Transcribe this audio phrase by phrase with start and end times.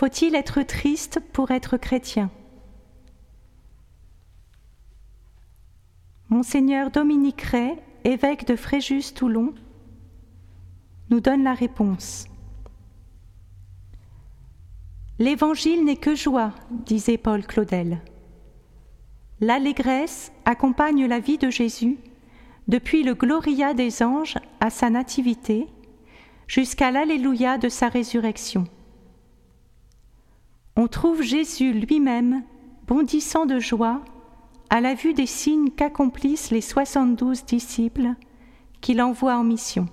[0.00, 2.30] Faut-il être triste pour être chrétien?
[6.30, 9.52] Monseigneur Dominique Ray, évêque de Fréjus-Toulon,
[11.10, 12.24] nous donne la réponse.
[15.18, 18.00] L'Évangile n'est que joie, disait Paul Claudel.
[19.40, 21.98] L'allégresse accompagne la vie de Jésus
[22.68, 25.66] depuis le Gloria des anges à sa nativité
[26.46, 28.66] jusqu'à l'Alléluia de sa résurrection.
[30.76, 32.42] On trouve Jésus lui-même
[32.86, 34.02] bondissant de joie
[34.70, 38.14] à la vue des signes qu'accomplissent les soixante-douze disciples
[38.80, 39.86] qu'il envoie en mission.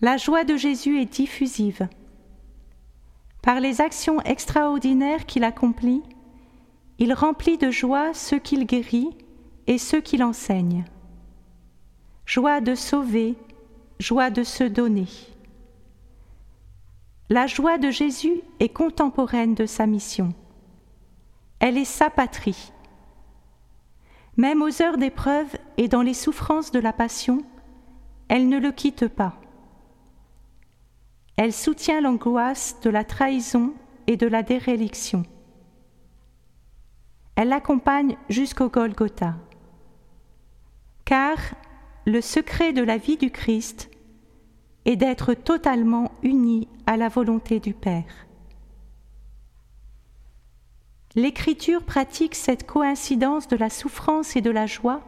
[0.00, 1.88] La joie de Jésus est diffusive.
[3.40, 6.02] Par les actions extraordinaires qu'il accomplit,
[6.98, 9.10] il remplit de joie ceux qu'il guérit
[9.66, 10.84] et ceux qu'il enseigne.
[12.26, 13.36] Joie de sauver,
[13.98, 15.06] joie de se donner.
[17.32, 20.34] La joie de Jésus est contemporaine de sa mission.
[21.60, 22.74] Elle est sa patrie.
[24.36, 27.42] Même aux heures d'épreuve et dans les souffrances de la passion,
[28.28, 29.40] elle ne le quitte pas.
[31.38, 33.72] Elle soutient l'angoisse de la trahison
[34.06, 35.22] et de la déréliction.
[37.36, 39.36] Elle l'accompagne jusqu'au Golgotha.
[41.06, 41.38] Car
[42.04, 43.88] le secret de la vie du Christ
[44.84, 48.26] est d'être totalement uni à la volonté du Père.
[51.14, 55.02] L'Écriture pratique cette coïncidence de la souffrance et de la joie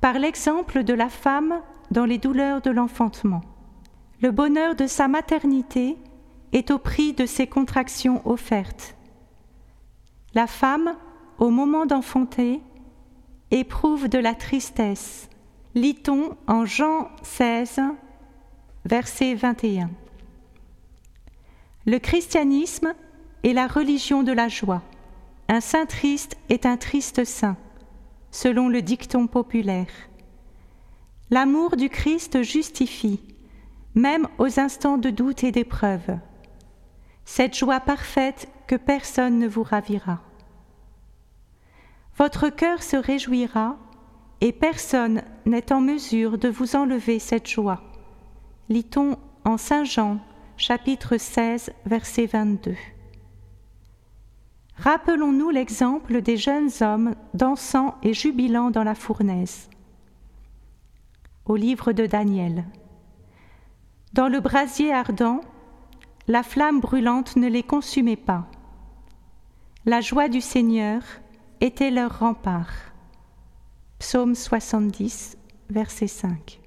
[0.00, 1.60] par l'exemple de la femme
[1.90, 3.40] dans les douleurs de l'enfantement.
[4.20, 5.96] Le bonheur de sa maternité
[6.52, 8.94] est au prix de ses contractions offertes.
[10.34, 10.94] La femme,
[11.38, 12.60] au moment d'enfanter,
[13.50, 15.28] éprouve de la tristesse.
[15.74, 17.80] Lit-on en Jean 16,
[18.84, 19.90] verset 21.
[21.86, 22.94] Le christianisme
[23.42, 24.82] est la religion de la joie.
[25.48, 27.56] Un saint triste est un triste saint,
[28.30, 29.88] selon le dicton populaire.
[31.30, 33.20] L'amour du Christ justifie,
[33.94, 36.18] même aux instants de doute et d'épreuve,
[37.24, 40.20] cette joie parfaite que personne ne vous ravira.
[42.18, 43.78] Votre cœur se réjouira
[44.42, 47.82] et personne n'est en mesure de vous enlever cette joie.
[48.70, 50.20] Lit-on en Saint Jean,
[50.56, 52.74] chapitre 16, verset 22.
[54.76, 59.68] Rappelons-nous l'exemple des jeunes hommes dansant et jubilant dans la fournaise.
[61.44, 62.64] Au livre de Daniel.
[64.14, 65.42] Dans le brasier ardent,
[66.26, 68.46] la flamme brûlante ne les consumait pas.
[69.84, 71.02] La joie du Seigneur
[71.60, 72.72] était leur rempart.
[73.98, 75.36] Psaume 70,
[75.68, 76.63] verset 5.